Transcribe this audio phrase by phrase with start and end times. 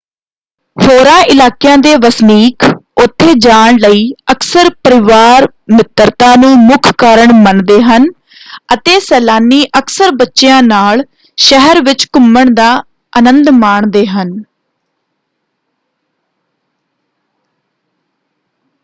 [0.77, 2.63] ਹੋਰਾਂ ਇਲਾਕਿਆਂ ਦੇ ਵਸਨੀਕ
[3.03, 4.07] ਉੱਥੇ ਜਾਣ ਲਈ
[4.31, 8.05] ਅਕਸਰ ਪਰਿਵਾਰ-ਮਿੱਤਰਤਾ ਨੂੰ ਮੁੱਖ ਕਾਰਨ ਮੰਨਦੇ ਹਨ
[8.73, 11.03] ਅਤੇ ਸੈਲਾਨੀ ਅਕਸਰ ਬੱਚਿਆਂ ਨਾਲ
[11.37, 12.71] ਸ਼ਹਿਰ ਵਿੱਚ ਘੁੰਮਣ ਦਾ
[13.13, 14.33] ਅਨੰਦ ਮਾਣਦੇ ਹਨ।